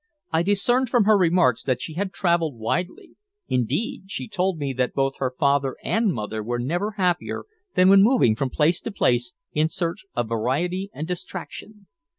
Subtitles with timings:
[0.31, 3.17] I discerned from her remarks that she had traveled widely;
[3.47, 7.43] indeed, she told me that both her father and mother were never happier
[7.75, 11.85] than when moving from place to place in search of variety and distraction.